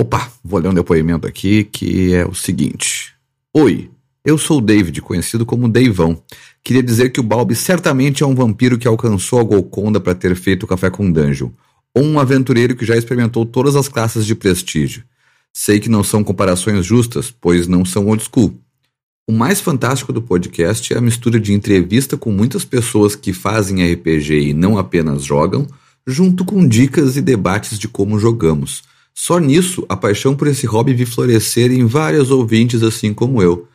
[0.00, 3.12] Opa, vou ler um depoimento aqui que é o seguinte.
[3.52, 3.90] Oi,
[4.24, 6.22] eu sou o David, conhecido como Deivão.
[6.64, 10.34] Queria dizer que o Balbi certamente é um vampiro que alcançou a Golconda para ter
[10.34, 11.50] feito o café com dungeon,
[11.94, 15.04] ou um aventureiro que já experimentou todas as classes de prestígio.
[15.52, 18.58] Sei que não são comparações justas, pois não são old school.
[19.28, 23.84] O mais fantástico do podcast é a mistura de entrevista com muitas pessoas que fazem
[23.92, 25.66] RPG e não apenas jogam,
[26.06, 28.88] junto com dicas e debates de como jogamos.
[29.22, 33.68] Só nisso, a paixão por esse hobby vi florescer em vários ouvintes assim como eu.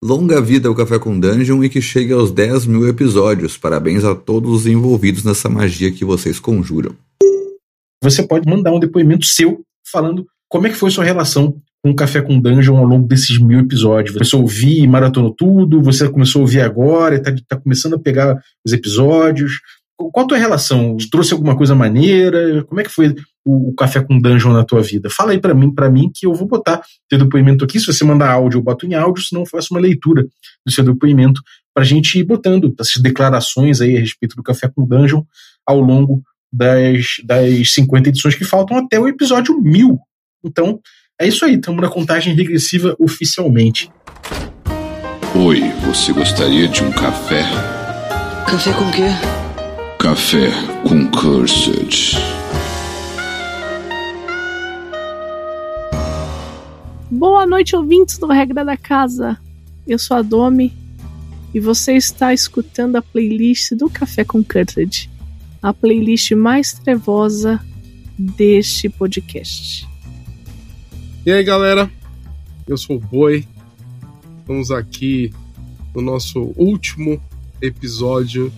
[0.00, 3.58] Longa vida ao Café com Dungeon e que chegue aos 10 mil episódios.
[3.58, 6.94] Parabéns a todos os envolvidos nessa magia que vocês conjuram.
[8.00, 11.96] Você pode mandar um depoimento seu falando como é que foi sua relação com o
[11.96, 14.14] Café com Dungeon ao longo desses mil episódios.
[14.14, 18.40] Você ouvir e maratonou tudo, você começou a ouvir agora, está tá começando a pegar
[18.64, 19.54] os episódios.
[20.10, 20.96] Qual a tua relação?
[21.10, 22.64] Trouxe alguma coisa maneira?
[22.64, 25.08] Como é que foi o, o café com dungeon na tua vida?
[25.10, 27.78] Fala aí para mim, para mim que eu vou botar teu depoimento aqui.
[27.78, 30.26] Se você mandar áudio, eu boto em áudio, senão eu faço uma leitura
[30.64, 31.42] do seu depoimento
[31.74, 35.22] para a gente ir botando essas declarações aí a respeito do café com dungeon
[35.66, 39.98] ao longo das, das 50 edições que faltam até o episódio 1000.
[40.44, 40.80] Então,
[41.20, 43.90] é isso aí, estamos na contagem regressiva oficialmente.
[45.34, 47.42] Oi, você gostaria de um café?
[48.46, 49.41] Café com quê?
[50.02, 50.50] Café
[50.82, 52.16] com Cursed.
[57.08, 59.38] Boa noite, ouvintes do Regra da Casa.
[59.86, 60.72] Eu sou a Domi
[61.54, 65.08] e você está escutando a playlist do Café com Cursed,
[65.62, 67.64] a playlist mais trevosa
[68.18, 69.88] deste podcast.
[71.24, 71.88] E aí, galera?
[72.66, 73.46] Eu sou o Boi.
[74.40, 75.32] Estamos aqui
[75.94, 77.22] no nosso último
[77.60, 78.52] episódio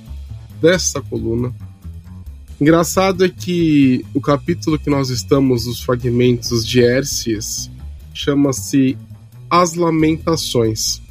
[0.61, 1.53] dessa coluna.
[2.61, 7.71] Engraçado é que o capítulo que nós estamos, os fragmentos de Hércies,
[8.13, 8.97] chama-se
[9.51, 11.03] As Lamentações.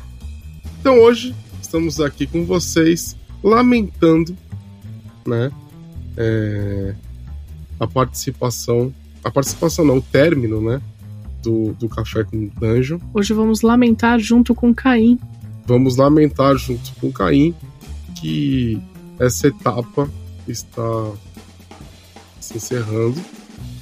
[0.79, 4.35] Então hoje estamos aqui com vocês lamentando,
[5.27, 5.51] né,
[6.15, 6.95] é,
[7.79, 8.93] a participação,
[9.23, 10.81] a participação não, o término, né,
[11.41, 12.99] do, do Café com Dungeon.
[13.13, 15.19] Hoje vamos lamentar junto com Caim.
[15.65, 17.53] Vamos lamentar junto com Caim
[18.15, 18.81] que
[19.19, 20.09] essa etapa
[20.47, 21.11] está
[22.39, 23.19] se encerrando.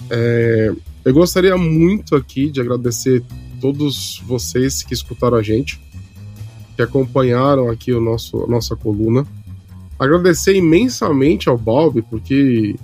[0.10, 3.24] É, eu gostaria muito aqui de agradecer
[3.60, 5.80] todos vocês que escutaram a gente,
[6.76, 9.26] que acompanharam aqui o nosso nossa coluna.
[9.98, 12.76] Agradecer imensamente ao Balbi, porque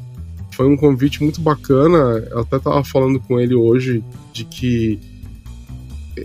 [0.51, 1.97] foi um convite muito bacana.
[2.29, 4.99] Eu até estava falando com ele hoje de que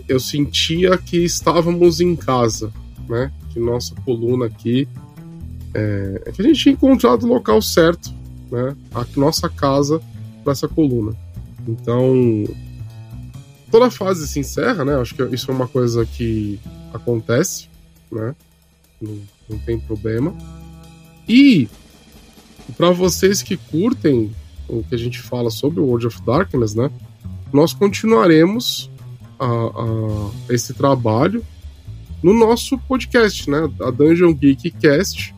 [0.07, 2.71] eu sentia que estávamos em casa,
[3.07, 3.31] né?
[3.51, 4.87] Que nossa coluna aqui
[5.73, 8.13] é, é que a gente tinha encontrado o local certo,
[8.51, 8.75] né?
[8.93, 10.01] A nossa casa
[10.43, 11.15] para essa coluna.
[11.67, 12.43] Então,
[13.71, 14.95] toda fase se encerra, né?
[14.95, 16.59] Acho que isso é uma coisa que
[16.93, 17.67] acontece,
[18.11, 18.35] né?
[19.01, 19.19] Não,
[19.49, 20.33] não tem problema.
[21.27, 21.67] E
[22.77, 24.31] para vocês que curtem
[24.67, 26.89] o que a gente fala sobre o World of Darkness, né?
[27.51, 28.89] Nós continuaremos
[29.39, 31.45] a, a esse trabalho
[32.21, 33.69] no nosso podcast, né?
[33.81, 35.32] A Dungeon Geek Cast,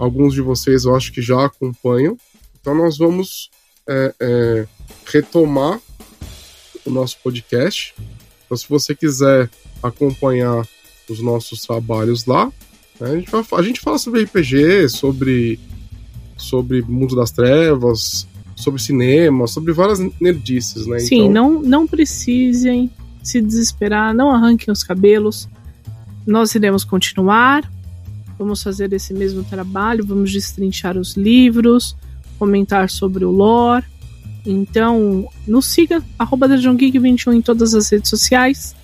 [0.00, 2.16] alguns de vocês eu acho que já acompanham.
[2.58, 3.50] Então nós vamos
[3.86, 4.66] é, é,
[5.06, 5.78] retomar
[6.86, 7.94] o nosso podcast.
[8.44, 9.50] Então, se você quiser
[9.82, 10.66] acompanhar
[11.08, 12.46] os nossos trabalhos lá,
[12.98, 15.60] né, a, gente vai, a gente fala sobre RPG, sobre,
[16.36, 20.98] sobre Mundo das Trevas, sobre cinema, sobre várias nerdices, né?
[20.98, 21.32] Sim, então...
[21.32, 22.90] não, não precisem
[23.22, 25.46] se desesperar, não arranquem os cabelos.
[26.26, 27.70] Nós iremos continuar
[28.40, 31.94] Vamos fazer esse mesmo trabalho, vamos destrinchar os livros,
[32.38, 33.84] comentar sobre o lore.
[34.46, 38.74] Então, nos siga, arroba DungeonGeek21 em todas as redes sociais,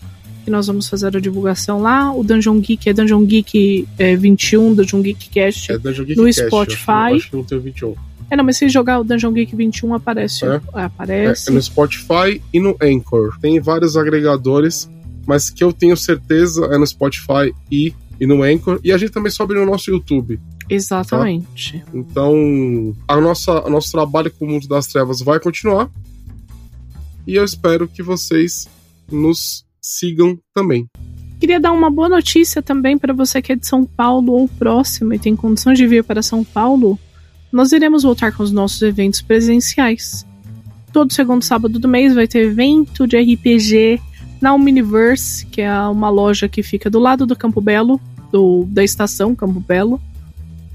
[0.44, 2.12] que nós vamos fazer a divulgação lá.
[2.12, 6.26] O Dungeon Geek é Dungeon Geek é, 21, Dungeon Geek Cast é Dungeon Geek no
[6.26, 6.90] Cast, Spotify.
[6.90, 7.94] Acho, acho que não tem 21.
[8.30, 10.44] É, não, mas se jogar o Dungeon Geek 21 aparece.
[10.44, 10.60] É?
[10.74, 11.48] É, aparece.
[11.48, 13.38] É, é no Spotify e no Anchor.
[13.40, 14.86] Tem vários agregadores,
[15.26, 18.80] mas que eu tenho certeza é no Spotify e e no Anchor.
[18.82, 20.40] E a gente também sobe no nosso YouTube.
[20.68, 21.78] Exatamente.
[21.78, 21.90] Tá?
[21.94, 25.90] Então, a nossa, o nosso trabalho com o Mundo das Trevas vai continuar.
[27.26, 28.68] E eu espero que vocês
[29.10, 30.88] nos sigam também.
[31.38, 35.12] Queria dar uma boa notícia também para você que é de São Paulo ou próximo
[35.12, 36.98] e tem condições de vir para São Paulo.
[37.52, 40.26] Nós iremos voltar com os nossos eventos presenciais.
[40.92, 44.00] Todo segundo sábado do mês vai ter evento de RPG
[44.40, 48.00] na Omniverse, que é uma loja que fica do lado do Campo Belo,
[48.30, 50.00] do, da estação Campo Belo.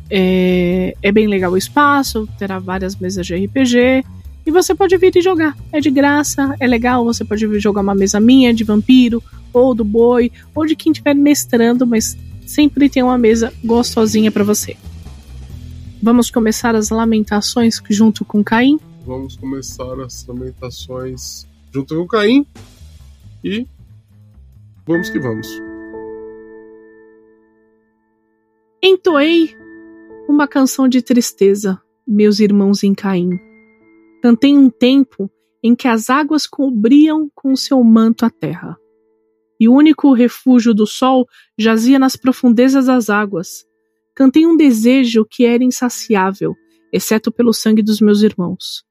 [0.09, 4.03] É, é bem legal o espaço, terá várias mesas de RPG.
[4.45, 5.55] E você pode vir e jogar.
[5.71, 7.05] É de graça, é legal.
[7.05, 9.23] Você pode vir jogar uma mesa minha de vampiro,
[9.53, 14.43] ou do boi, ou de quem estiver mestrando, mas sempre tem uma mesa gostosinha para
[14.43, 14.75] você.
[16.01, 18.79] Vamos começar as lamentações junto com Caim?
[19.05, 22.45] Vamos começar as lamentações junto com Caim.
[23.43, 23.65] E
[24.85, 25.47] vamos que vamos.
[28.83, 29.55] Entoei
[30.27, 33.39] uma canção de tristeza, meus irmãos em Caim.
[34.21, 35.29] Cantei um tempo
[35.63, 38.77] em que as águas cobriam com seu manto a terra.
[39.59, 41.27] E o único refúgio do sol
[41.57, 43.65] jazia nas profundezas das águas.
[44.15, 46.55] Cantei um desejo que era insaciável,
[46.91, 48.83] exceto pelo sangue dos meus irmãos.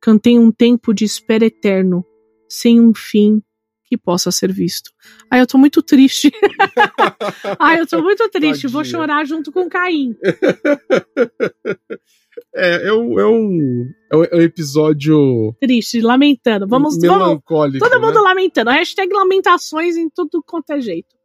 [0.00, 2.04] Cantei um tempo de espera eterno,
[2.48, 3.42] sem um fim
[3.88, 4.90] que possa ser visto.
[5.30, 6.30] Ai, eu tô muito triste.
[7.58, 8.62] Ai, eu tô muito triste.
[8.62, 8.72] Tadinha.
[8.72, 10.14] Vou chorar junto com Caim.
[12.54, 15.54] É, é um, é um, é um episódio.
[15.60, 16.68] Triste, lamentando.
[16.68, 16.96] Vamos.
[16.96, 17.78] Melancólico.
[17.80, 18.28] Vamos, todo mundo né?
[18.28, 18.70] lamentando.
[18.70, 21.16] Hashtag lamentações em tudo quanto é jeito.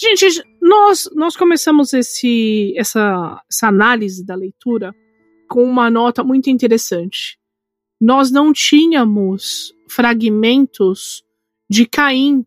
[0.00, 4.94] Gente, nós, nós começamos esse, essa, essa análise da leitura
[5.48, 7.36] com uma nota muito interessante.
[8.00, 11.23] Nós não tínhamos fragmentos
[11.68, 12.44] de Caim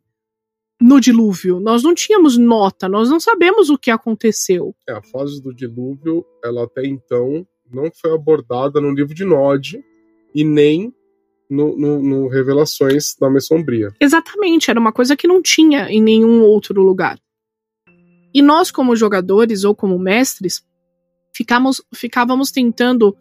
[0.82, 1.60] no dilúvio.
[1.60, 4.76] Nós não tínhamos nota, nós não sabemos o que aconteceu.
[4.88, 9.84] É, a fase do dilúvio, ela até então não foi abordada no livro de Nod
[10.34, 10.94] e nem
[11.50, 13.92] no, no, no Revelações da Messombria.
[14.00, 17.20] Exatamente, era uma coisa que não tinha em nenhum outro lugar.
[18.34, 20.64] E nós, como jogadores ou como mestres,
[21.36, 23.16] ficamos, ficávamos tentando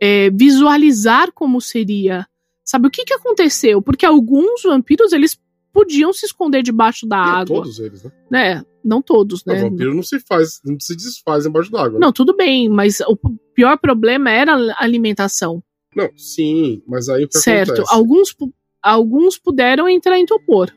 [0.00, 2.26] é, visualizar como seria.
[2.68, 3.80] Sabe o que, que aconteceu?
[3.80, 5.40] Porque alguns vampiros eles
[5.72, 7.56] podiam se esconder debaixo da e água.
[7.62, 8.12] Todos eles, né?
[8.30, 8.62] né?
[8.84, 9.54] Não todos, né?
[9.54, 11.98] O vampiro não se faz, não se desfaz embaixo da água.
[11.98, 12.12] Não, né?
[12.14, 13.16] tudo bem, mas o
[13.54, 15.64] pior problema era a alimentação.
[15.96, 17.72] Não, sim, mas aí o que certo.
[17.72, 17.94] acontece?
[17.94, 18.36] Alguns,
[18.82, 20.70] alguns puderam entrar em topor.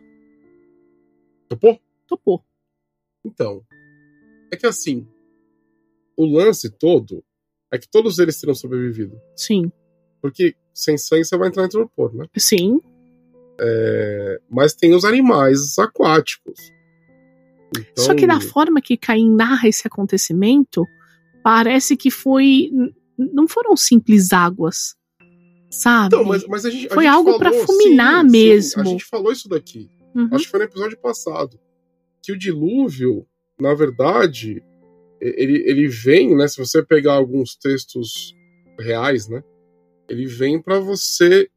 [1.49, 1.77] Topor?
[2.07, 2.41] Topor.
[3.25, 3.65] Então,
[4.49, 5.05] é que assim,
[6.15, 7.21] o lance todo
[7.69, 9.19] é que todos eles terão sobrevivido.
[9.35, 9.69] Sim.
[10.21, 12.25] Porque sem sangue você vai entrar em topor, né?
[12.37, 12.79] Sim.
[13.59, 16.59] É, mas tem os animais aquáticos.
[17.77, 18.05] Então...
[18.05, 20.85] Só que da forma que Caim narra esse acontecimento,
[21.43, 22.69] parece que foi.
[23.17, 24.95] Não foram simples águas.
[25.69, 26.07] Sabe?
[26.07, 28.83] Então, mas, mas a gente, a foi gente algo para fulminar sim, mesmo.
[28.83, 29.89] Sim, a gente falou isso daqui.
[30.13, 30.27] Uhum.
[30.31, 31.57] Acho que foi no episódio passado.
[32.21, 33.25] Que o dilúvio,
[33.59, 34.61] na verdade,
[35.21, 36.47] ele, ele vem, né?
[36.47, 38.35] Se você pegar alguns textos
[38.77, 39.41] reais, né?
[40.11, 41.49] Ele vem para você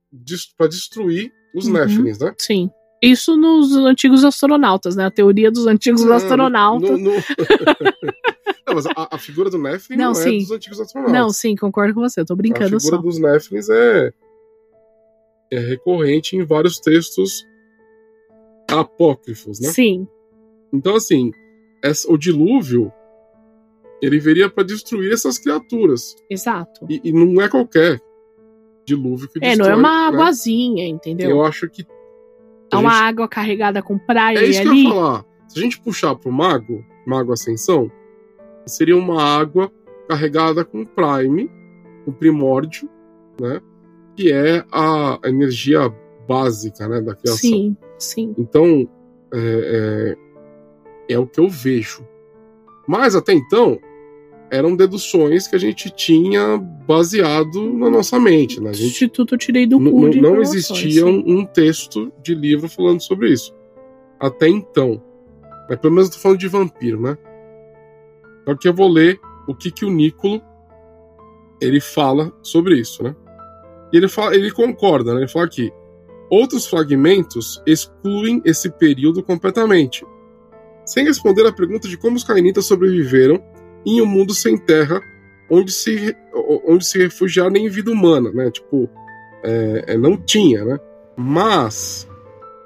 [0.57, 1.73] para destruir os uhum.
[1.73, 2.35] Né?
[2.39, 2.71] Sim.
[3.03, 5.07] Isso nos antigos astronautas, né?
[5.07, 6.91] A teoria dos antigos astronautas.
[6.91, 7.11] No, no...
[8.67, 11.21] não, mas a, a, figura do Nephilim não, não é dos antigos astronautas.
[11.21, 12.77] Não, sim, concordo com você, eu tô brincando só.
[12.77, 13.03] A figura só.
[13.03, 14.13] dos Nephilims é,
[15.53, 17.45] é recorrente em vários textos
[18.71, 19.69] apócrifos, né?
[19.69, 20.09] Sim.
[20.73, 21.31] Então, assim,
[21.83, 22.93] essa, o dilúvio
[24.01, 26.15] ele viria para destruir essas criaturas.
[26.31, 26.87] Exato.
[26.89, 28.01] E, e, não é qualquer
[28.87, 29.53] dilúvio que destrói.
[29.53, 30.17] É, não é uma né?
[30.17, 31.31] águazinha, entendeu?
[31.31, 31.87] Eu acho que
[32.73, 33.03] é uma gente...
[33.03, 34.71] água carregada com praia é isso ali.
[34.71, 35.25] Que eu ia falar.
[35.49, 37.91] Se a gente puxar pro mago, mago ascensão,
[38.67, 39.71] seria uma água
[40.09, 41.51] carregada com prime,
[42.07, 42.89] o primórdio,
[43.41, 43.61] né?
[44.17, 45.93] Que é a energia
[46.29, 47.39] básica, né, da criação.
[47.39, 48.35] Sim, sim.
[48.39, 48.89] Então,
[49.33, 50.17] é,
[51.09, 52.07] é, é o que eu vejo.
[52.87, 53.79] Mas até então,
[54.51, 58.61] eram deduções que a gente tinha baseado na nossa mente.
[58.61, 58.71] Né?
[58.71, 63.01] A gente, Instituto Tirei do Cu de Não existia um, um, texto de livro falando
[63.01, 63.55] sobre isso.
[64.21, 65.03] Até então.
[65.69, 67.17] Mas pelo menos eu tô falando de vampiro, né?
[68.43, 70.43] Então aqui eu vou ler o que, que o Nicolo
[71.61, 73.15] ele fala sobre isso, né?
[73.93, 75.21] E ele, fala, ele concorda, né?
[75.21, 75.73] Ele fala aqui.
[76.31, 80.05] Outros fragmentos excluem esse período completamente.
[80.85, 83.43] Sem responder à pergunta de como os cainitas sobreviveram
[83.85, 85.01] em um mundo sem terra,
[85.51, 86.17] onde se,
[86.67, 88.51] onde se refugiar nem vida humana, né?
[88.51, 88.89] Tipo,
[89.43, 90.79] é, é, não tinha, né?
[91.17, 92.09] Mas,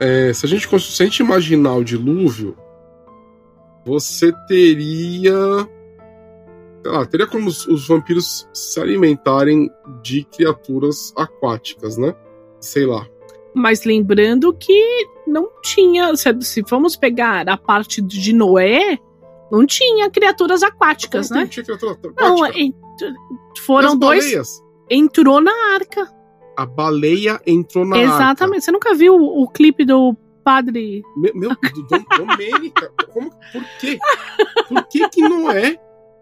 [0.00, 2.56] é, se, a gente, se a gente imaginar o dilúvio,
[3.84, 5.68] você teria.
[6.82, 9.70] Sei lá, teria como os, os vampiros se alimentarem
[10.02, 12.14] de criaturas aquáticas, né?
[12.60, 13.06] Sei lá.
[13.54, 16.14] Mas lembrando que não tinha.
[16.16, 18.98] Se, se vamos pegar a parte de Noé,
[19.50, 21.44] não tinha criaturas aquáticas, Como né?
[21.44, 22.22] Não tinha criatura aquática?
[22.22, 22.74] Não, ent...
[23.64, 24.24] foram dois.
[24.24, 24.62] Baleias?
[24.90, 26.10] Entrou na arca.
[26.56, 28.12] A baleia entrou na Exatamente.
[28.12, 28.24] arca.
[28.24, 28.64] Exatamente.
[28.64, 31.02] Você nunca viu o, o clipe do padre.
[31.16, 32.90] Meu, meu do Domênica.
[33.12, 33.98] Como, por quê?
[34.68, 35.76] Por que que Noé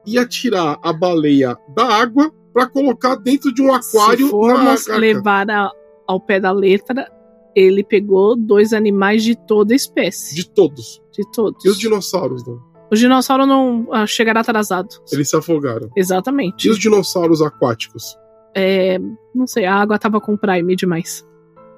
[0.07, 4.97] ia tirar a baleia da água para colocar dentro de um aquário Se formos na
[4.97, 5.71] levar a-
[6.07, 7.11] ao pé da letra,
[7.55, 10.35] ele pegou dois animais de toda espécie.
[10.35, 11.03] De todos.
[11.13, 11.65] De todos.
[11.65, 12.61] E os dinossauros, não?
[12.91, 14.89] O dinossauro não ah, chegará atrasado.
[15.13, 15.91] Eles se afogaram.
[15.97, 16.69] Exatamente.
[16.69, 18.17] E os dinossauros aquáticos?
[18.55, 18.99] É,
[19.35, 21.27] não sei, a água tava com Prime demais.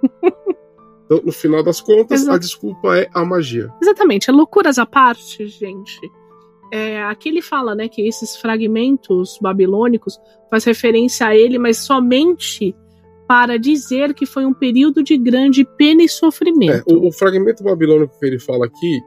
[1.09, 2.37] Então, no final das contas, Exato.
[2.37, 3.73] a desculpa é a magia.
[3.81, 5.99] Exatamente, é loucuras à parte, gente.
[6.71, 10.19] É, aqui ele fala, né, que esses fragmentos babilônicos
[10.50, 12.77] faz referência a ele, mas somente
[13.27, 16.85] para dizer que foi um período de grande pena e É, sofrimento.
[16.95, 19.00] o, o fragmento babilônico que ele fala aqui,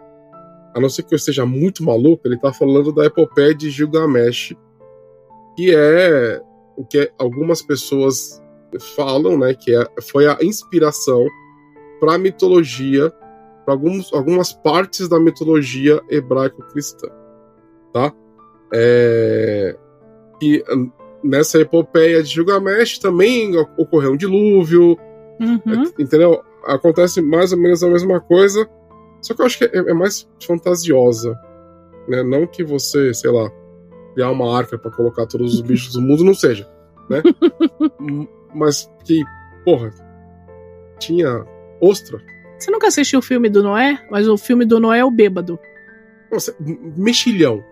[0.73, 4.55] a não ser que eu esteja muito maluco, ele tá falando da epopeia de Gilgamesh,
[5.55, 6.41] que é
[6.77, 8.41] o que algumas pessoas
[8.95, 11.27] falam, né, que é, foi a inspiração
[11.99, 13.11] para a mitologia,
[13.65, 13.73] para
[14.13, 17.07] algumas partes da mitologia hebraico-cristã,
[17.93, 18.13] tá?
[18.73, 19.77] É,
[20.39, 20.63] que
[21.23, 24.97] nessa epopeia de Gilgamesh também ocorreu um dilúvio,
[25.41, 25.91] Uhum.
[25.97, 26.43] Entendeu?
[26.65, 28.69] Acontece mais ou menos a mesma coisa,
[29.21, 31.37] só que eu acho que é, é mais fantasiosa.
[32.07, 32.23] Né?
[32.23, 33.49] Não que você, sei lá,
[34.13, 36.67] criar uma arca pra colocar todos os bichos do mundo, não seja.
[37.09, 37.21] Né?
[38.53, 39.23] Mas que,
[39.63, 39.91] porra,
[40.99, 41.45] tinha
[41.81, 42.19] ostra.
[42.57, 43.99] Você nunca assistiu o filme do Noé?
[44.11, 45.57] Mas o filme do Noé é o bêbado.
[46.31, 47.63] Nossa, mexilhão.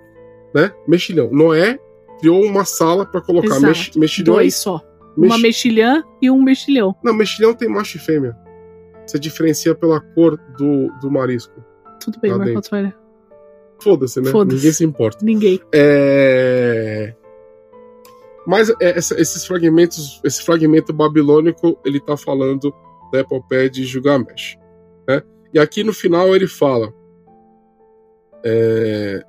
[0.54, 0.72] Né?
[0.88, 1.30] Mexilhão.
[1.32, 1.80] Noé
[2.20, 4.36] criou uma sala pra colocar mex, mexilhões.
[4.38, 4.82] Dois só.
[5.16, 6.96] Uma mex- mexilhã e um mexilhão.
[7.04, 8.36] Não, mexilhão tem macho e fêmea.
[9.10, 11.64] Você diferencia pela cor do, do marisco.
[12.00, 12.58] Tudo bem, Marco.
[12.60, 12.94] Antônio.
[13.82, 14.30] Foda-se, né?
[14.30, 14.56] Foda-se.
[14.58, 15.26] Ninguém se importa.
[15.26, 15.60] Ninguém.
[15.74, 17.16] É...
[18.46, 22.72] Mas é, essa- esses fragmentos, esse fragmento babilônico, ele tá falando
[23.12, 24.58] da epopeia de Gilgamesh.
[25.08, 25.24] Né?
[25.54, 26.94] E aqui no final ele fala
[28.46, 29.24] é,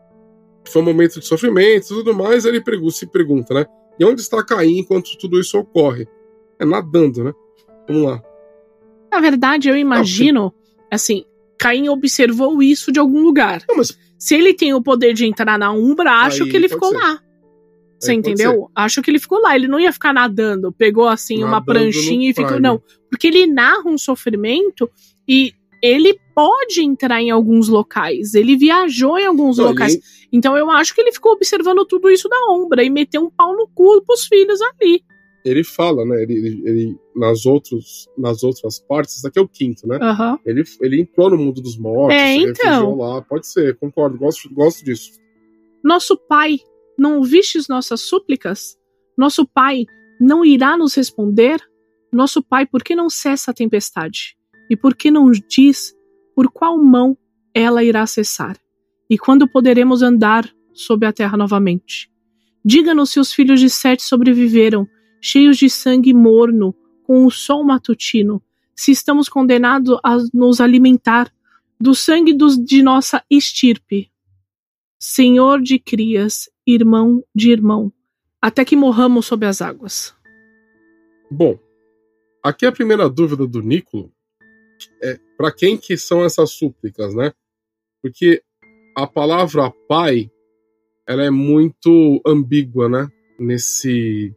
[0.69, 3.65] foi um momento de sofrimento e tudo mais, ele se pergunta, né?
[3.99, 6.07] E onde está Caim enquanto tudo isso ocorre?
[6.59, 7.33] É nadando, né?
[7.89, 8.23] Vamos lá.
[9.11, 10.53] Na verdade, eu imagino,
[10.91, 11.25] assim,
[11.59, 13.63] Caim observou isso de algum lugar.
[13.69, 16.69] Não, mas Se ele tem o poder de entrar na Umbra, acho Aí que ele
[16.69, 16.97] ficou ser.
[16.99, 17.21] lá.
[17.99, 18.71] Você Aí entendeu?
[18.75, 19.55] Acho que ele ficou lá.
[19.57, 20.71] Ele não ia ficar nadando.
[20.73, 22.47] Pegou assim uma Nadando pranchinha no e ficou.
[22.49, 22.61] Prime.
[22.61, 22.83] Não.
[23.11, 24.91] Porque ele narra um sofrimento
[25.29, 25.53] e
[25.83, 28.35] ele pode entrar em alguns locais.
[28.35, 29.95] Ele viajou em alguns Não, locais.
[29.95, 30.03] ele-
[30.33, 33.55] Então eu acho que ele ficou observando tudo isso da Umbra e meteu um pau
[33.57, 35.03] no cu pros filhos ali.
[35.45, 36.23] Ele fala, né?
[36.23, 39.99] Ele, ele, ele- nas, outros, nas outras partes, isso aqui é o quinto, né?
[40.01, 40.39] Aham.
[40.45, 42.97] Ele, ele entrou no mundo dos mortos, É, então.
[42.97, 45.13] lá, pode ser, concordo, gosto, gosto disso.
[45.83, 46.59] Nosso Pai,
[46.99, 48.77] não ouvistes nossas súplicas?
[49.17, 49.87] Nosso Pai
[50.21, 51.59] não irá nos responder?
[52.13, 54.37] Nosso Pai, por que não cessa a tempestade?
[54.69, 55.95] E por que não diz
[56.35, 57.17] por qual mão
[57.55, 58.57] ela irá cessar?
[59.09, 62.11] E quando poderemos andar sobre a terra novamente?
[62.65, 64.87] Diga-nos se os filhos de Sete sobreviveram,
[65.21, 66.75] cheios de sangue morno,
[67.05, 68.43] com o sol matutino,
[68.75, 71.33] se estamos condenados a nos alimentar
[71.79, 74.11] do sangue dos, de nossa estirpe.
[74.99, 77.93] Senhor de crias, irmão de irmão,
[78.41, 80.15] até que morramos sob as águas.
[81.31, 81.59] Bom,
[82.43, 84.13] aqui a primeira dúvida do Nicolo
[85.03, 87.33] é para quem que são essas súplicas, né?
[88.03, 88.43] Porque
[88.97, 90.31] a palavra pai,
[91.07, 93.09] ela é muito ambígua, né?
[93.39, 94.35] Nesse,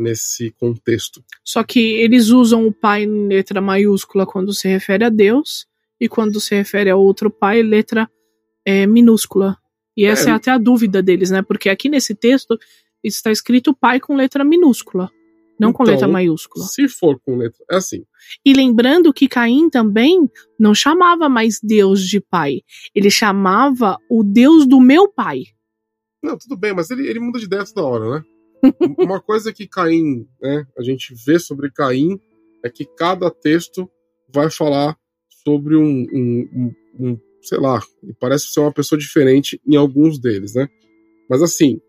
[0.00, 1.22] nesse contexto.
[1.44, 5.66] Só que eles usam o pai em letra maiúscula quando se refere a Deus,
[6.00, 8.10] e quando se refere a outro pai, letra
[8.64, 9.56] é, minúscula.
[9.96, 10.32] E essa é.
[10.32, 10.34] É.
[10.34, 11.42] até a dúvida deles, né?
[11.42, 12.58] Porque aqui nesse texto
[13.04, 15.10] está escrito pai com letra minúscula,
[15.58, 16.64] não com Então, letra maiúscula.
[16.64, 17.62] Se for com letra.
[17.70, 18.04] É assim.
[18.44, 22.62] E lembrando que Caim também não chamava mais Deus de pai,
[22.94, 25.42] ele chamava o Deus do meu pai.
[26.22, 28.24] Não, tudo bem, mas ele, ele muda de ideia toda hora, né?
[28.98, 32.18] Uma coisa que Caim, né, a gente vê sobre Caim
[32.64, 33.90] é que cada texto
[34.32, 34.96] vai falar
[35.44, 37.80] sobre um, um, um- um, sei lá,
[38.20, 40.68] parece ser uma pessoa diferente em alguns deles, né?
[41.28, 41.80] Mas assim,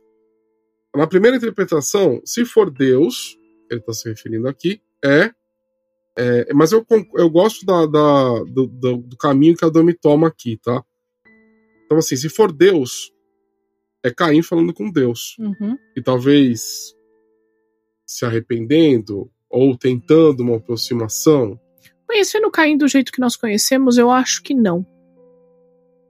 [0.95, 3.37] na primeira interpretação, se for Deus,
[3.69, 5.31] ele está se referindo aqui, é.
[6.17, 6.85] é, mas eu,
[7.15, 10.83] eu gosto da, da- do, do- do caminho que a Domi toma aqui, tá?
[11.85, 13.11] Então, assim, se for Deus,
[14.03, 15.77] é Caim falando com Deus Uhum.
[15.95, 16.95] e talvez
[18.05, 21.59] se arrependendo ou tentando uma aproximação.
[22.07, 24.85] Conhecendo Caim do jeito que nós conhecemos, eu acho que não.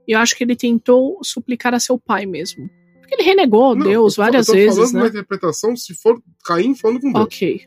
[0.06, 2.68] Eu acho que ele tentou suplicar a seu pai mesmo.
[2.98, 5.00] Porque ele renegou Não, Deus eu várias eu tô vezes, falando né?
[5.02, 7.66] na interpretação se for Caim falando com Deus, Ok.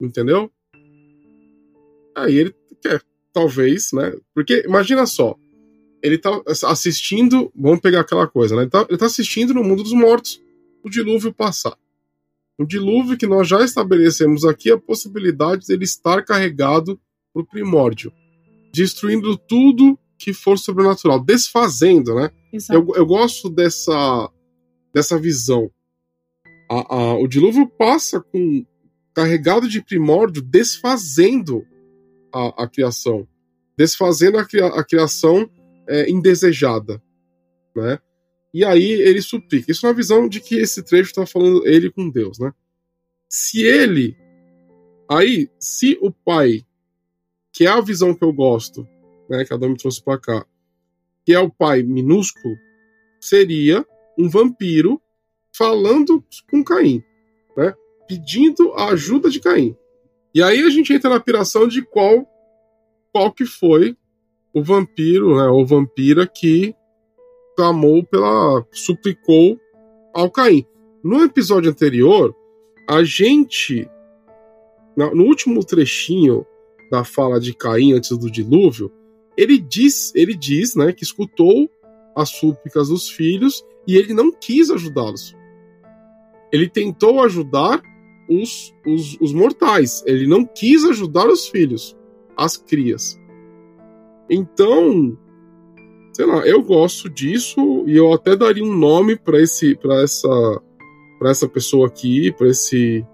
[0.00, 0.50] entendeu?
[2.14, 4.12] Aí ele quer, talvez, né?
[4.34, 5.36] Porque imagina só,
[6.02, 6.30] ele tá
[6.64, 8.62] assistindo, vamos pegar aquela coisa, né?
[8.62, 10.40] Ele tá, ele tá assistindo no mundo dos mortos
[10.82, 11.76] o dilúvio passar.
[12.58, 16.98] O dilúvio que nós já estabelecemos aqui a possibilidade dele estar carregado
[17.32, 18.12] para o primórdio,
[18.72, 22.30] destruindo tudo que for sobrenatural, desfazendo, né?
[22.70, 24.30] Eu, eu gosto dessa,
[24.94, 25.70] dessa visão.
[26.70, 28.64] A, a, o dilúvio passa com
[29.12, 31.66] carregado de primórdio, desfazendo
[32.32, 33.26] a, a criação,
[33.76, 35.48] desfazendo a, a criação
[35.88, 37.02] é, indesejada,
[37.74, 37.98] né?
[38.52, 39.70] E aí ele suplica.
[39.70, 42.52] Isso é uma visão de que esse trecho está falando ele com Deus, né?
[43.28, 44.16] Se ele,
[45.10, 46.64] aí, se o pai,
[47.52, 48.86] que é a visão que eu gosto,
[49.28, 50.46] né, que a Dom me trouxe para cá,
[51.24, 52.56] que é o pai minúsculo,
[53.20, 53.84] seria
[54.16, 55.02] um vampiro
[55.52, 57.02] falando com Caim,
[57.56, 57.74] né?
[58.08, 59.76] Pedindo a ajuda de Caim.
[60.34, 62.26] E aí a gente entra na piração de qual
[63.12, 63.96] qual que foi
[64.56, 66.74] o vampiro, né, ou vampira que
[67.54, 69.60] clamou pela suplicou
[70.14, 70.64] ao Caim.
[71.04, 72.34] No episódio anterior,
[72.88, 73.86] a gente
[74.96, 76.46] no último trechinho
[76.90, 78.90] da fala de Caim antes do dilúvio,
[79.36, 81.70] ele diz, ele diz, né, que escutou
[82.16, 85.36] as súplicas dos filhos e ele não quis ajudá-los.
[86.50, 87.82] Ele tentou ajudar
[88.26, 91.94] os, os, os mortais, ele não quis ajudar os filhos,
[92.34, 93.20] as crias.
[94.28, 95.16] Então,
[96.12, 100.28] sei lá, eu gosto disso e eu até daria um nome para esse para essa
[101.18, 103.06] para essa pessoa aqui, para esse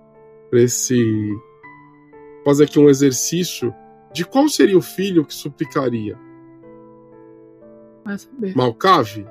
[0.51, 1.37] para esse
[2.45, 3.75] fazer aqui um exercício
[4.13, 6.19] de qual seria o filho que suplicaria.
[8.05, 8.55] Vai saber.
[8.57, 9.27] Malcave?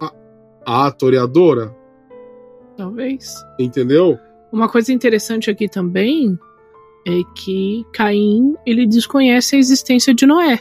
[0.00, 0.12] A,
[0.86, 1.74] a toreadora?
[2.76, 3.34] Talvez.
[3.58, 4.18] Entendeu?
[4.52, 6.38] Uma coisa interessante aqui também
[7.06, 10.60] é que Caim ele desconhece a existência de Noé.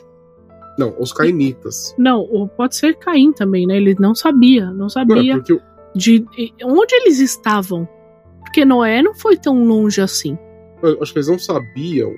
[0.78, 1.96] Não, os cainitas.
[1.98, 3.78] Não, ou pode ser Caim também, né?
[3.78, 5.60] Ele não sabia, não sabia é porque
[5.96, 6.24] de
[6.64, 7.88] onde eles estavam.
[8.42, 10.38] Porque Noé não foi tão longe assim.
[10.84, 12.14] eu acho que eles não sabiam.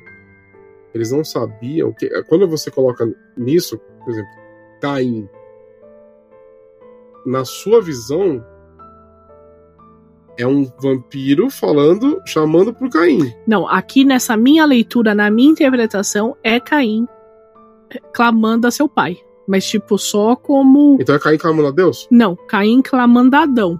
[0.93, 3.07] Eles não sabiam que quando você coloca
[3.38, 4.31] nisso, por exemplo,
[4.82, 5.30] Caim,
[7.25, 8.43] na sua visão,
[10.38, 13.34] é um vampiro falando, chamando pro Caim.
[13.47, 17.08] Não, aqui nessa minha leitura, na minha interpretação, é Caim
[18.13, 19.17] clamando a seu pai.
[19.47, 20.97] Mas, tipo, só como.
[21.00, 22.08] Então é Caim clamando a Deus?
[22.12, 23.80] Não, Caim clamando a Adão.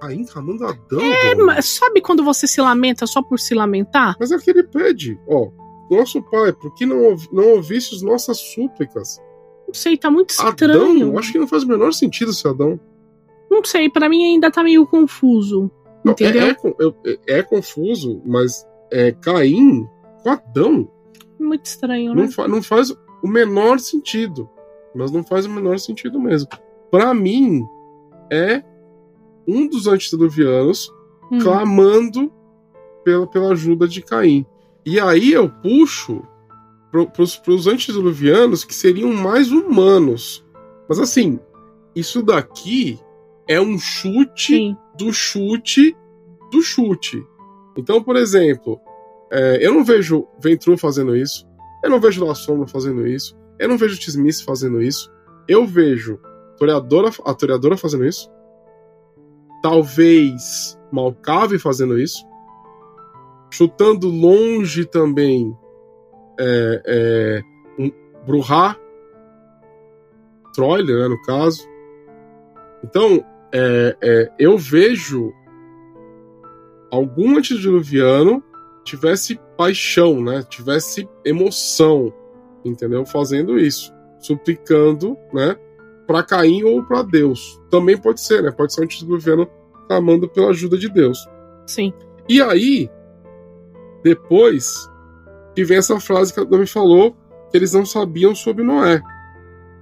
[0.00, 1.00] Caim clamando a Adão?
[1.00, 4.16] É, mas sabe quando você se lamenta só por se lamentar?
[4.20, 5.48] Mas é que ele pede, ó.
[5.90, 9.20] Nosso pai, por que não, ouv não ouviste as nossas súplicas?
[9.66, 10.50] Não sei, tá muito Adão?
[10.50, 11.18] estranho.
[11.18, 12.80] Acho que não faz o menor sentido ser Adão.
[13.52, 15.70] Não sei, pra mim ainda tá meio confuso.
[16.04, 16.42] Não, é, Entendeu?
[17.04, 19.86] é, é- é confuso, mas é Caim
[20.22, 20.88] com Adão
[21.38, 22.22] Muito estranho, né?
[22.22, 22.90] não, fa- não faz
[23.22, 24.48] o menor sentido.
[24.94, 26.48] Mas não faz o menor sentido mesmo.
[26.90, 27.64] Pra mim,
[28.30, 28.62] é
[29.46, 30.90] um dos antediluvianos
[31.30, 31.38] Hum.
[31.40, 32.30] clamando
[33.04, 34.44] pela, pela ajuda de Caim.
[34.84, 36.22] E aí eu puxo
[37.14, 40.44] pros, pros antediluvianos que seriam mais humanos.
[40.88, 41.38] Mas assim,
[41.96, 43.00] isso daqui
[43.48, 44.76] é um chute Sim.
[44.96, 45.96] do chute
[46.50, 47.26] do chute.
[47.76, 48.80] Então, por exemplo,
[49.30, 51.48] é, eu não vejo Ventru fazendo isso,
[51.82, 55.10] eu não vejo La Sombra fazendo isso, eu não vejo Tismice fazendo isso,
[55.48, 56.20] eu vejo
[56.58, 58.30] Toreadora, a Toreadora fazendo isso,
[59.62, 62.24] talvez Malcave fazendo isso,
[63.50, 65.56] chutando longe também
[66.38, 67.42] é, é,
[67.78, 67.90] um
[68.26, 68.76] Bruhá,
[70.54, 71.66] Troile, né, no caso.
[72.84, 75.32] Então, é, é, eu vejo
[76.90, 78.42] algum antediluviano
[78.84, 80.42] tivesse paixão, né?
[80.48, 82.12] Tivesse emoção,
[82.64, 83.04] entendeu?
[83.06, 85.56] Fazendo isso, suplicando, né?
[86.06, 87.60] Para Caim ou para Deus.
[87.70, 88.50] Também pode ser, né?
[88.50, 89.48] Pode ser um antediluviano
[89.86, 91.18] clamando pela ajuda de Deus.
[91.66, 91.92] Sim.
[92.28, 92.90] E aí,
[94.02, 94.90] depois
[95.54, 97.16] que vem essa frase que a Dami falou,
[97.50, 99.00] que eles não sabiam sobre Noé,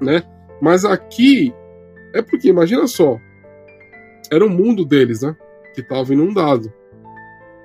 [0.00, 0.22] né?
[0.60, 1.54] Mas aqui
[2.12, 3.18] é porque, imagina só,
[4.30, 5.36] era o mundo deles, né?
[5.74, 6.72] Que estava inundado.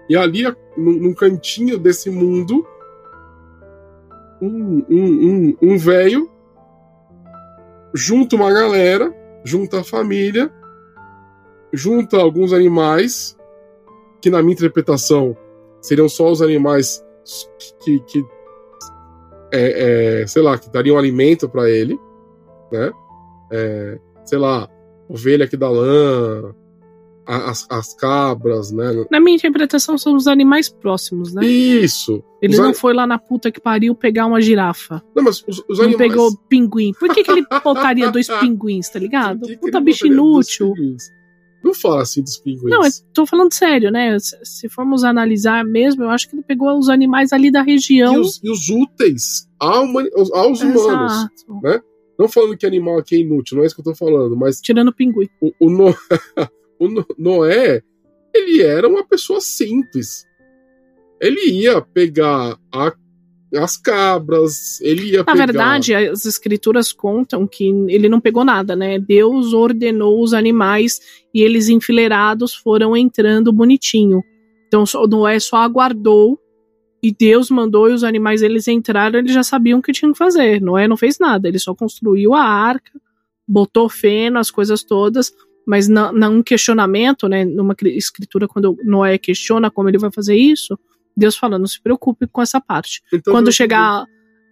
[0.09, 0.43] E ali,
[0.77, 2.65] num, cantinho desse mundo,
[4.41, 6.29] um, um, um, um velho
[7.93, 10.51] junta uma galera, junta a família,
[11.71, 13.37] junta alguns animais,
[14.21, 15.35] que na minha interpretação
[15.81, 17.03] seriam só os animais
[17.83, 18.25] que, que
[19.51, 21.97] é, é, sei lá, que dariam alimento para ele,
[22.71, 22.91] né?
[23.51, 24.67] É, sei lá,
[25.09, 26.53] ovelha que dá lã,
[27.27, 29.05] as, as cabras, né?
[29.09, 31.43] Na minha interpretação, são os animais próximos, né?
[31.45, 32.23] Isso.
[32.41, 35.03] Ele Os não an- foi lá na puta que pariu pegar uma girafa.
[35.15, 36.09] Não, mas os, os Não animais.
[36.09, 36.91] pegou pinguim.
[36.99, 39.41] Por que, que ele botaria dois pinguins, tá ligado?
[39.41, 40.73] Que que Puta bicho inútil.
[41.63, 42.69] Não fala assim dos pinguins.
[42.69, 44.19] Não, eu tô falando sério, né?
[44.19, 48.13] Se, se formos analisar mesmo, eu acho que ele pegou os animais ali da região.
[48.13, 51.11] E os, e os úteis aos, aos humanos.
[51.13, 51.59] Exato.
[51.63, 51.81] né?
[52.17, 54.59] Não falando que animal aqui é inútil, não é isso que eu tô falando, mas
[54.61, 55.27] Tirando o pinguim.
[55.41, 55.95] o, o, No-
[56.79, 57.81] o No- Noé,
[58.33, 60.25] ele era uma pessoa simples.
[61.21, 62.93] Ele ia pegar a-
[63.55, 65.45] as cabras, ele ia Na pegar...
[65.45, 68.99] verdade, as escrituras contam que ele não pegou nada, né?
[68.99, 70.99] Deus ordenou os animais
[71.33, 74.21] e eles enfileirados foram entrando bonitinho.
[74.67, 76.37] Então Noé só aguardou
[77.07, 80.17] e Deus mandou e os animais eles entraram, eles já sabiam o que tinham que
[80.17, 80.61] fazer.
[80.61, 82.91] Noé não fez nada, ele só construiu a arca,
[83.47, 85.33] botou feno, as coisas todas,
[85.67, 90.35] mas na- num questionamento, né, numa cri- escritura quando Noé questiona como ele vai fazer
[90.35, 90.77] isso,
[91.15, 94.05] Deus fala, não se preocupe com essa parte Então, quando chegar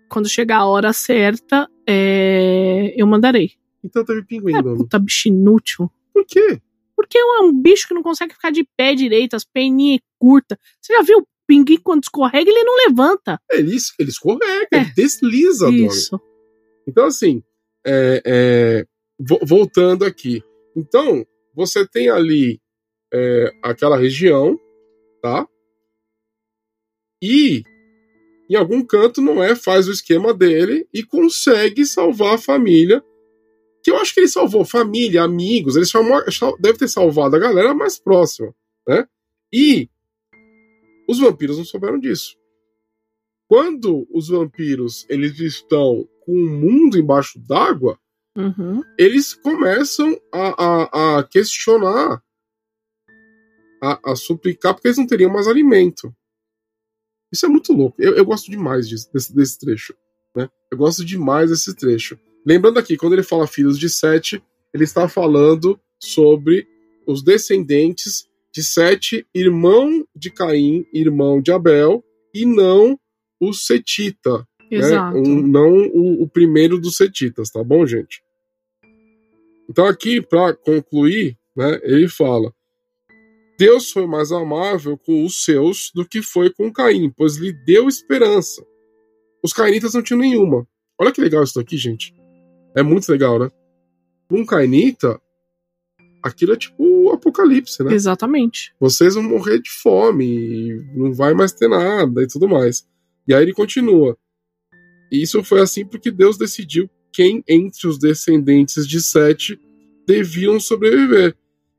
[0.10, 3.54] quando chegar a hora certa, é, eu mandarei.
[3.84, 5.90] Então teve pinguim, É, puta bicho inútil.
[6.14, 6.62] Por quê?
[6.96, 10.58] Porque é um bicho que não consegue ficar de pé direito, as peninhas curtas.
[10.80, 13.40] Você já viu o pinguim quando escorrega, ele não levanta.
[13.52, 14.78] Ele, ele escorrega, É.
[14.78, 15.86] ele desliza, Dono.
[15.88, 16.20] Isso.
[16.88, 17.42] Então, assim,
[17.86, 18.86] é, é,
[19.20, 20.42] vo- voltando aqui.
[20.76, 21.26] Então,
[21.56, 22.60] você tem ali
[23.14, 24.58] é, aquela região,
[25.22, 25.48] tá?
[27.22, 27.64] E
[28.50, 33.04] em algum canto Noé faz o esquema dele e consegue salvar a família.
[33.84, 36.22] Que eu acho que ele salvou família, amigos, ele chamou,
[36.60, 38.54] deve ter salvado a galera mais próxima,
[38.88, 39.06] né?
[39.54, 39.90] E
[41.18, 42.36] os vampiros não souberam disso.
[43.48, 48.00] Quando os vampiros eles estão com o mundo embaixo d'água,
[48.36, 48.82] Uhum.
[48.98, 52.24] eles começam a, a, a questionar,
[53.82, 56.12] a, a suplicar, porque eles não teriam mais alimento.
[57.32, 58.02] Isso é muito louco.
[58.02, 59.96] Eu, eu gosto demais disso, desse, desse trecho.
[60.36, 60.50] Né?
[60.72, 62.18] Eu gosto demais desse trecho.
[62.46, 66.68] Lembrando aqui, quando ele fala filhos de Sete, ele está falando sobre
[67.06, 73.00] os descendentes de Sete, irmão de Caim, irmão de Abel, e não
[73.40, 74.40] o Setita,
[74.72, 74.78] né?
[74.78, 75.18] Exato.
[75.18, 78.22] Um- não o, o primeiro dos setitas, tá bom, gente?
[79.70, 82.54] Então aqui, para concluir, né, ele fala:
[83.58, 87.88] Deus foi mais amável com os seus do que foi com Caim, pois lhe deu
[87.88, 88.66] esperança.
[89.44, 90.68] Os cainitas não tinham nenhuma.
[91.00, 92.14] Olha que legal isso aqui, gente.
[92.76, 93.50] É muito legal, né?
[94.32, 95.20] Um cainita,
[96.24, 97.94] aquilo é tipo o apocalipse, né?
[97.94, 98.74] Exatamente.
[98.80, 102.88] vocês vão morrer de fome, não vai mais ter nada e tudo mais.
[103.28, 104.18] E aí ele continua.
[105.12, 109.60] E isso foi assim porque Deus decidiu quem entre os descendentes de Sete
[110.08, 111.36] deviam sobreviver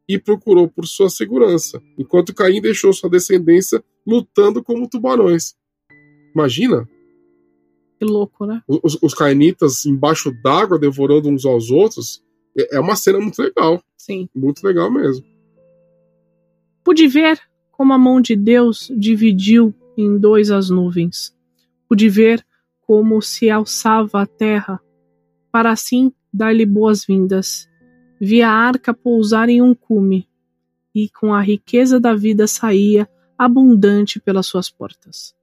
[0.09, 5.55] e procurou por sua segurança, enquanto Caim deixou sua descendência lutando como tubarões.
[6.35, 6.87] Imagina
[7.99, 8.63] Que louco, né?
[8.69, 12.23] os, os cainitas embaixo d'água devorando uns aos outros.
[12.57, 14.29] É é uma cena muito legal, Sim.
[14.35, 15.25] muito legal mesmo.
[16.83, 17.41] Pude ver
[17.73, 21.35] como a mão de Deus dividiu em dois as nuvens.
[21.89, 22.45] Pude ver
[22.87, 24.81] como se alçava a terra,
[25.51, 27.69] para assim dar-lhe boas-vindas.
[28.21, 30.29] Vi a arca pousar em um cume,
[30.95, 35.35] e com a riqueza da vida saía abundante pelas suas portas.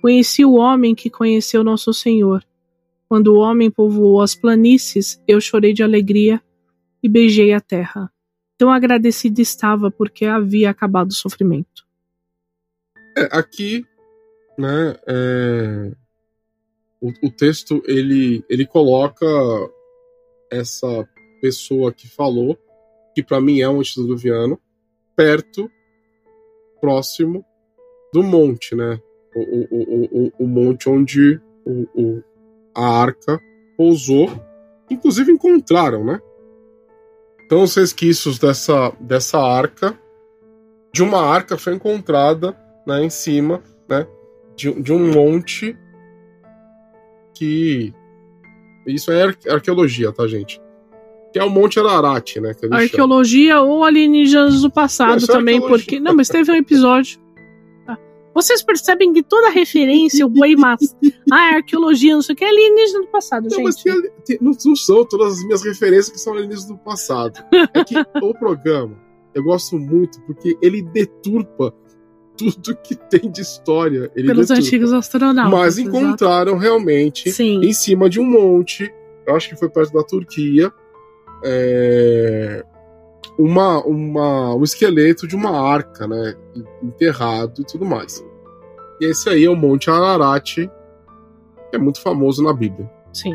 [0.00, 2.44] Conheci o homem que conheceu nosso Senhor.
[3.08, 6.42] Quando o homem povoou as planícies, eu chorei de alegria
[7.02, 8.10] e beijei a terra.
[8.56, 11.86] Tão agradecida estava porque havia acabado o sofrimento.
[13.16, 13.84] É, aqui,
[14.58, 15.92] né, é,
[17.00, 19.26] o, o texto ele, ele coloca
[20.50, 21.08] essa
[21.40, 22.58] pessoa que falou,
[23.14, 24.58] que para mim é um antediluviano,
[25.14, 25.70] perto,
[26.80, 27.44] próximo
[28.12, 29.00] do monte, né?
[29.34, 32.22] O, o, o, o, o monte onde o, o,
[32.74, 33.40] a arca
[33.76, 34.30] pousou.
[34.90, 36.20] Inclusive encontraram, né?
[37.46, 39.98] Então os resquícios dessa, dessa arca,
[40.92, 42.56] de uma arca foi encontrada
[42.86, 44.06] né, em cima né,
[44.56, 45.76] de, de um monte
[47.34, 47.92] que.
[48.86, 50.60] Isso é arque- arqueologia, tá, gente?
[51.32, 52.52] Que é o Monte Ararat, né?
[52.54, 52.78] Que eles chamam.
[52.84, 55.84] Arqueologia ou alienígenas do passado é também, arqueologia.
[55.86, 56.00] porque.
[56.00, 57.18] Não, mas teve um episódio.
[58.34, 60.96] Vocês percebem que toda referência, o boi massa.
[61.32, 63.84] É arqueologia, não sei o que, é alienígena do passado, Não, mas gente.
[63.84, 67.38] tem ali- tem- não, não são todas as minhas referências que são alienígenas do passado.
[67.72, 68.96] É que o programa
[69.34, 71.74] eu gosto muito porque ele deturpa
[72.36, 74.10] tudo que tem de história.
[74.14, 74.66] Ele Pelos deturpa.
[74.66, 75.52] antigos astronautas.
[75.52, 75.96] Mas exato.
[75.96, 77.60] encontraram realmente Sim.
[77.64, 78.92] em cima de um monte,
[79.26, 80.72] eu acho que foi perto da Turquia,
[81.44, 82.64] é,
[83.38, 86.34] uma, uma, um esqueleto de uma arca, né?
[86.82, 88.24] Enterrado e tudo mais.
[89.00, 90.70] E esse aí é o Monte Ararat, que
[91.72, 92.88] é muito famoso na Bíblia.
[93.12, 93.34] Sim.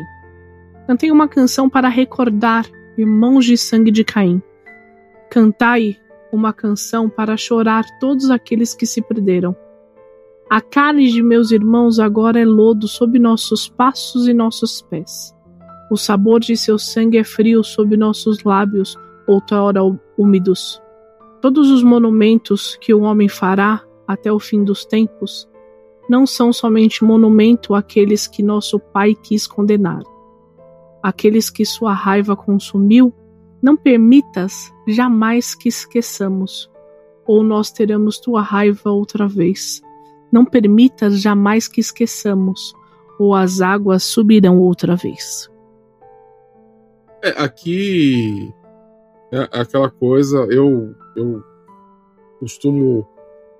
[0.86, 4.42] Cantei uma canção para recordar irmãos de sangue de Caim.
[5.30, 5.96] Cantai
[6.32, 9.54] uma canção para chorar todos aqueles que se perderam.
[10.48, 15.34] A carne de meus irmãos agora é lodo sob nossos passos e nossos pés.
[15.90, 19.80] O sabor de seu sangue é frio sob nossos lábios, outrora
[20.16, 20.80] úmidos.
[21.40, 25.48] Todos os monumentos que o homem fará até o fim dos tempos
[26.08, 30.02] não são somente monumento àqueles que nosso Pai quis condenar.
[31.02, 33.14] Aqueles que sua raiva consumiu,
[33.62, 36.68] não permitas jamais que esqueçamos,
[37.24, 39.80] ou nós teremos tua raiva outra vez.
[40.32, 42.74] Não permitas jamais que esqueçamos,
[43.18, 45.48] ou as águas subirão outra vez.
[47.22, 48.52] É, aqui
[49.32, 51.42] é aquela coisa, eu, eu
[52.38, 53.06] costumo.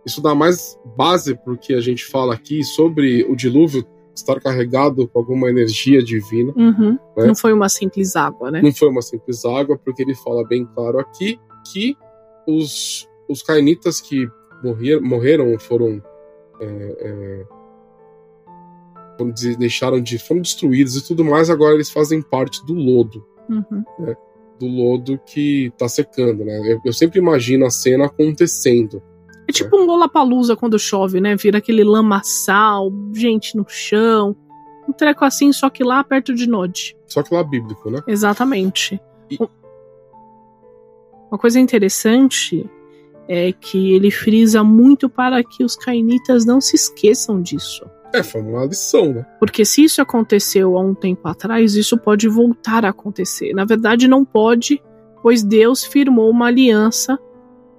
[0.04, 5.18] Isso dá mais base porque a gente fala aqui sobre o dilúvio estar carregado com
[5.18, 6.52] alguma energia divina.
[6.56, 6.98] Uhum.
[7.16, 7.26] Né?
[7.26, 8.60] Não foi uma simples água, né?
[8.62, 11.38] Não foi uma simples água, porque ele fala bem claro aqui
[11.72, 11.96] que
[12.46, 14.28] os, os cainitas que
[14.62, 16.02] morrer, morreram foram.
[16.60, 17.46] É, é,
[19.16, 20.18] foram deixaram de.
[20.18, 23.24] foram destruídos e tudo mais, agora eles fazem parte do lodo.
[23.48, 23.84] Uhum.
[23.98, 24.16] Né?
[24.60, 26.60] Do lodo que está secando, né?
[26.70, 29.02] Eu, eu sempre imagino a cena acontecendo.
[29.48, 31.34] É tipo um Lollapalooza quando chove, né?
[31.34, 34.36] Vira aquele lamaçal, gente no chão.
[34.86, 36.94] Um treco assim, só que lá perto de Nod.
[37.06, 38.00] Só que lá bíblico, né?
[38.06, 39.00] Exatamente.
[39.30, 39.38] E...
[41.30, 42.68] Uma coisa interessante
[43.26, 47.84] é que ele frisa muito para que os cainitas não se esqueçam disso.
[48.12, 49.26] É, foi uma lição, né?
[49.38, 53.52] Porque se isso aconteceu há um tempo atrás, isso pode voltar a acontecer.
[53.54, 54.82] Na verdade, não pode,
[55.22, 57.18] pois Deus firmou uma aliança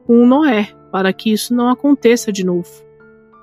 [0.05, 2.69] com Noé para que isso não aconteça de novo,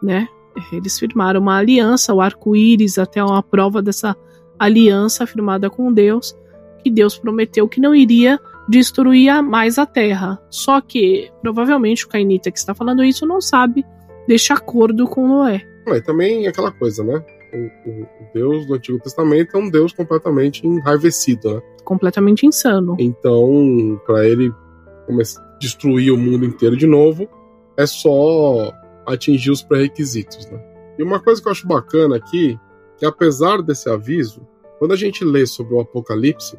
[0.02, 0.28] né?
[0.72, 4.16] Eles firmaram uma aliança, o arco-íris até uma prova dessa
[4.58, 6.36] aliança firmada com Deus,
[6.82, 10.38] que Deus prometeu que não iria destruir mais a terra.
[10.50, 13.84] Só que provavelmente o Cainita que está falando isso não sabe
[14.26, 15.66] deste acordo com Noé.
[15.88, 17.24] Mas também aquela coisa, né?
[17.52, 21.62] O, o, Deus do Antigo Testamento é um Deus completamente enraivecido, né?
[21.84, 22.96] Completamente insano.
[22.98, 24.52] Então, para ele
[25.58, 27.28] destruir o mundo inteiro de novo,
[27.76, 28.72] é só
[29.06, 30.62] atingir os pré-requisitos, né?
[30.98, 32.58] E uma coisa que eu acho bacana aqui,
[32.96, 34.46] que apesar desse aviso,
[34.78, 36.58] quando a gente lê sobre o Apocalipse,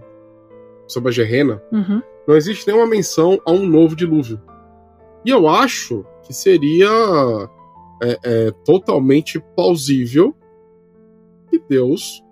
[0.88, 2.02] sobre a Gerena, uhum.
[2.28, 4.42] não existe nenhuma menção a um novo dilúvio.
[5.26, 6.90] E eu acho que seria
[8.02, 10.36] é, é, totalmente plausível
[11.50, 12.24] que Deus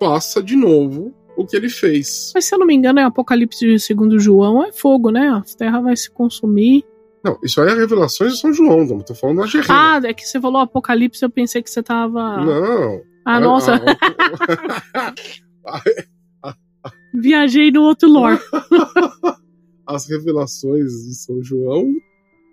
[0.00, 2.32] faça de novo o que ele fez.
[2.34, 5.28] Mas se eu não me engano, é Apocalipse segundo João, é fogo, né?
[5.28, 6.84] A terra vai se consumir.
[7.22, 9.68] Não, isso aí é revelações de São João, não tô falando da Gerena.
[9.68, 12.38] Ah, é que você falou Apocalipse, eu pensei que você tava.
[12.44, 13.02] Não.
[13.24, 13.74] Ah, a, nossa.
[15.64, 15.82] A,
[16.42, 16.54] a,
[17.14, 18.38] Viajei no outro lore.
[19.86, 21.92] As revelações de São João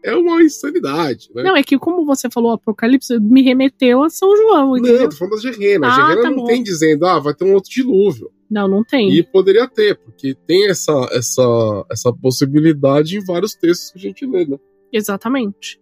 [0.04, 1.44] é uma insanidade, né?
[1.44, 4.78] Não, é que como você falou Apocalipse, me remeteu a São João.
[4.78, 5.02] Entendeu?
[5.02, 5.88] Não, tô falando da Gerena.
[5.88, 6.46] Ah, a Gerena tá não bom.
[6.46, 8.32] tem dizendo, ah, vai ter um outro dilúvio.
[8.50, 9.12] Não, não tem.
[9.14, 14.26] E poderia ter, porque tem essa, essa, essa possibilidade em vários textos que a gente
[14.26, 14.58] lê, né?
[14.92, 15.82] Exatamente.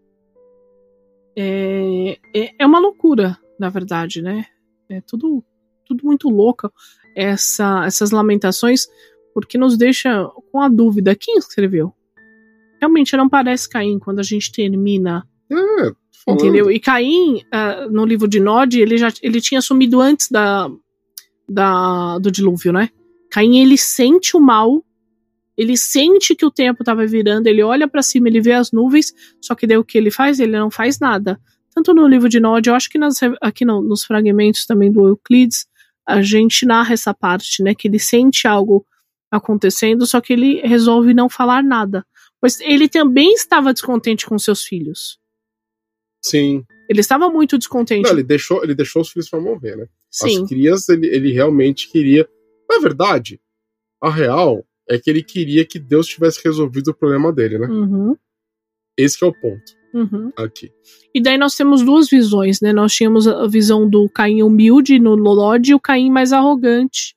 [1.38, 4.45] É, é, é uma loucura, na verdade, né?
[4.89, 5.43] É tudo,
[5.86, 6.71] tudo muito louco.
[7.15, 8.88] Essa, essas lamentações,
[9.34, 11.93] porque nos deixa com a dúvida: quem escreveu?
[12.86, 15.28] Realmente não parece Caim quando a gente termina.
[15.52, 16.69] É, entendeu?
[16.69, 20.69] E Caim, uh, no livro de Nod, ele já ele tinha sumido antes da,
[21.50, 22.91] da, do dilúvio, né?
[23.32, 24.86] Caim, ele sente o mal,
[25.58, 29.12] ele sente que o tempo estava virando, ele olha para cima, ele vê as nuvens,
[29.41, 30.39] só que daí o que ele faz?
[30.39, 31.39] Ele não faz nada.
[31.74, 35.08] Tanto no livro de Nod, eu acho que nas, aqui no, nos fragmentos também do
[35.08, 35.65] Euclides,
[36.06, 37.74] a gente narra essa parte, né?
[37.74, 38.86] Que ele sente algo
[39.32, 42.06] acontecendo, só que ele resolve não falar nada.
[42.41, 45.19] Pois ele também estava descontente com seus filhos.
[46.24, 46.65] Sim.
[46.89, 48.04] Ele estava muito descontente.
[48.04, 49.88] Não, ele deixou, ele deixou os filhos para morrer, né?
[50.12, 50.43] Sim.
[50.43, 52.28] As crias, ele, ele realmente queria.
[52.69, 53.39] Na verdade,
[54.02, 57.67] a real é que ele queria que Deus tivesse resolvido o problema dele, né?
[57.67, 58.15] Uhum.
[58.98, 59.74] Esse é o ponto.
[59.93, 60.32] Uhum.
[60.38, 60.71] Aqui.
[61.13, 62.74] E daí nós temos duas visões, né?
[62.74, 67.15] Nós tínhamos a visão do Caim humilde no Lolod e o Caim mais arrogante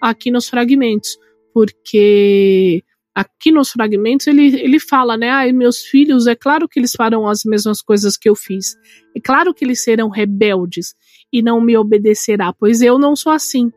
[0.00, 1.18] aqui nos fragmentos.
[1.52, 2.82] Porque
[3.16, 5.30] aqui nos fragmentos ele, ele fala, né?
[5.30, 8.76] Ah, meus filhos, é claro que eles farão as mesmas coisas que eu fiz.
[9.16, 10.94] É claro que eles serão rebeldes
[11.32, 13.72] e não me obedecerá, pois eu não sou assim.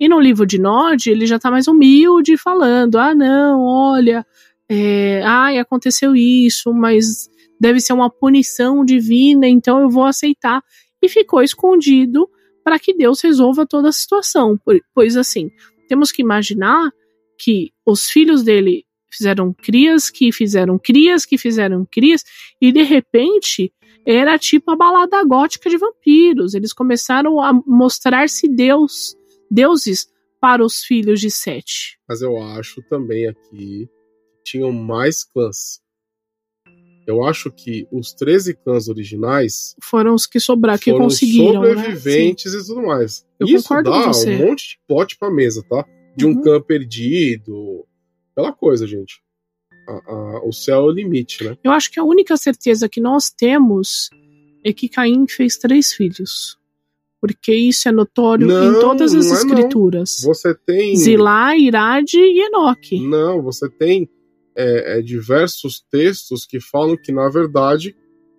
[0.00, 4.26] E no livro de Nod, ele já tá mais humilde, falando: ah, não, olha,
[4.68, 7.28] é, ai, aconteceu isso, mas
[7.60, 10.60] deve ser uma punição divina, então eu vou aceitar.
[11.00, 12.28] E ficou escondido
[12.64, 14.58] para que Deus resolva toda a situação.
[14.92, 15.50] Pois assim,
[15.88, 16.90] temos que imaginar
[17.42, 22.22] que os filhos dele fizeram crias que fizeram crias que fizeram crias,
[22.60, 23.72] e de repente
[24.06, 26.54] era tipo a balada gótica de vampiros.
[26.54, 29.16] Eles começaram a mostrar-se deus,
[29.50, 30.06] deuses
[30.40, 31.98] para os filhos de Sete.
[32.08, 33.88] Mas eu acho também aqui
[34.44, 35.80] tinham mais clãs.
[37.06, 41.62] Eu acho que os 13 clãs originais foram os que sobraram, que conseguiram.
[41.62, 41.74] né?
[41.74, 43.26] sobreviventes e tudo mais.
[43.38, 44.34] Eu Isso concordo dá com você.
[44.36, 45.84] um monte de pote pra mesa, tá?
[46.20, 46.42] De um Uhum.
[46.42, 47.84] clã perdido.
[48.32, 49.20] Aquela coisa, gente.
[49.88, 51.56] A- a- o céu é o limite, né?
[51.64, 54.08] Eu acho que a única certeza que nós temos
[54.64, 56.58] é que Caim fez três filhos.
[57.20, 59.50] Porque isso é notório Não, em todas as não é não.
[59.50, 60.20] escrituras.
[60.22, 60.96] Você tem.
[60.96, 62.98] Zilá, Irade e Enoque.
[63.06, 64.08] Não, você tem
[64.56, 67.94] é, é, diversos textos que falam que, na verdade,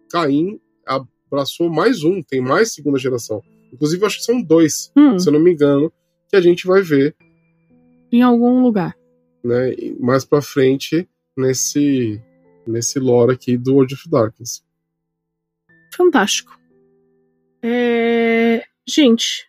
[0.09, 3.41] Caim abraçou mais um, tem mais segunda geração.
[3.73, 5.91] Inclusive, eu acho que são dois, Hum, se eu não me engano,
[6.29, 7.15] que a gente vai ver
[8.11, 8.95] em algum lugar.
[9.43, 12.19] né, mais pra frente nesse,
[12.67, 14.63] nesse lore aqui do World of Darkness.
[15.93, 16.57] Fantástico.
[17.61, 18.63] É...
[18.87, 19.47] Gente,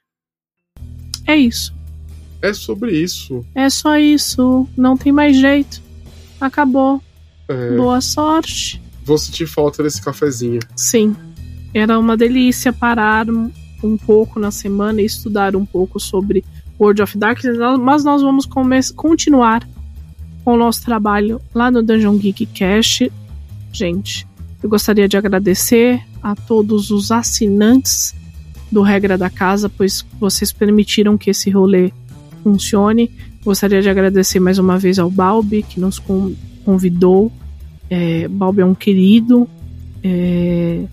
[1.27, 1.75] é isso.
[2.41, 3.45] É sobre isso.
[3.55, 4.69] É só isso.
[4.77, 5.81] Não tem mais jeito.
[6.41, 7.01] Acabou.
[7.49, 8.81] É, Boa sorte.
[9.05, 10.61] vou sentir falta desse cafezinho.
[10.77, 11.15] Sim.
[11.75, 16.45] Era uma delícia parar um pouco na semana e estudar um pouco sobre
[16.83, 18.45] World of Darkness, mas nós vamos
[18.93, 19.67] continuar
[20.45, 23.11] com o nosso trabalho lá no Dungeon Geek Cast.
[23.73, 24.27] Gente,
[24.61, 28.15] eu gostaria de agradecer a todos os assinantes
[28.71, 31.93] do Regra da Casa, pois vocês permitiram que esse rolê
[32.43, 33.11] funcione.
[33.45, 37.31] Gostaria de agradecer mais uma vez ao Balbi, que nos con- convidou.
[37.89, 39.49] É, Balbi é um querido.
[40.03, 40.85] É,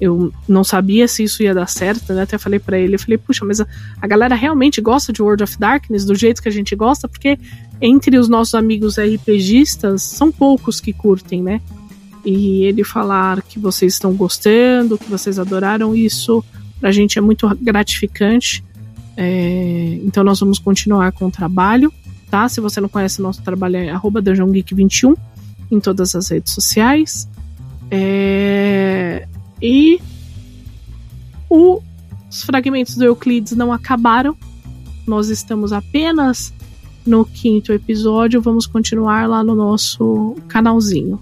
[0.00, 2.22] eu não sabia se isso ia dar certo, né?
[2.22, 3.66] Até falei pra ele, eu falei, puxa, mas a,
[4.00, 7.38] a galera realmente gosta de World of Darkness do jeito que a gente gosta, porque
[7.80, 11.60] entre os nossos amigos RPGistas são poucos que curtem, né?
[12.24, 16.44] E ele falar que vocês estão gostando, que vocês adoraram isso,
[16.80, 18.64] pra gente é muito gratificante.
[19.16, 21.92] É, então nós vamos continuar com o trabalho,
[22.30, 22.48] tá?
[22.48, 25.14] Se você não conhece nosso trabalho, é arroba Dungeon Geek 21
[25.70, 27.28] em todas as redes sociais.
[27.90, 29.26] É,
[29.60, 30.00] e
[31.48, 31.80] o-
[32.30, 34.36] os fragmentos do Euclides não acabaram.
[35.06, 36.52] Nós estamos apenas
[37.06, 38.42] no quinto episódio.
[38.42, 41.20] Vamos continuar lá no nosso canalzinho.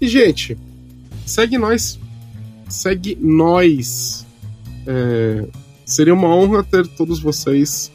[0.00, 0.56] E, gente,
[1.24, 1.98] segue nós.
[2.68, 4.24] Segue nós.
[4.86, 5.48] É,
[5.84, 7.90] seria uma honra ter todos vocês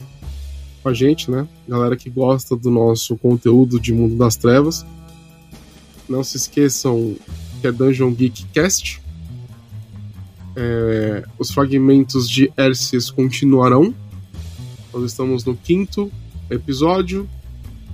[0.83, 1.47] com a gente, né?
[1.67, 4.85] Galera que gosta do nosso conteúdo de Mundo das Trevas.
[6.09, 7.15] Não se esqueçam
[7.61, 9.01] que é Dungeon Geek Cast.
[10.55, 13.93] É, os fragmentos de Erces continuarão.
[14.93, 16.11] Nós estamos no quinto
[16.49, 17.29] episódio.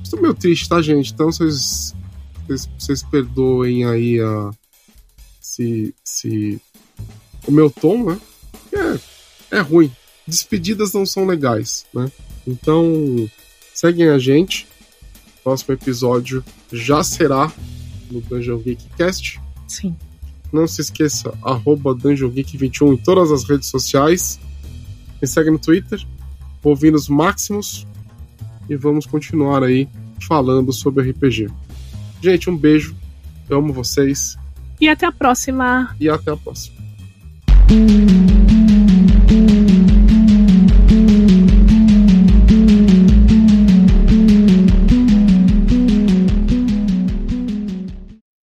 [0.04, 1.14] Estou meio triste, tá, gente?
[1.14, 1.94] Então vocês
[2.48, 4.52] vocês, vocês perdoem aí a.
[5.42, 6.62] Se, se.
[7.46, 8.20] O meu tom, né?
[9.52, 9.92] É, é ruim.
[10.26, 12.10] Despedidas não são legais, né?
[12.46, 13.30] Então,
[13.74, 14.68] seguem a gente.
[15.44, 17.52] Próximo episódio já será
[18.10, 19.40] no Dungeon Geek Cast.
[19.68, 19.96] Sim.
[20.52, 24.40] Não se esqueça, arroba Dungeon Geek 21 em todas as redes sociais.
[25.22, 26.02] Me segue no Twitter,
[26.64, 27.86] ouvindo os máximos.
[28.70, 29.88] E vamos continuar aí
[30.28, 31.48] falando sobre RPG.
[32.22, 32.96] Gente, um beijo.
[33.50, 34.38] Eu amo vocês
[34.80, 35.96] E até a próxima.
[36.00, 36.76] e até a próxima.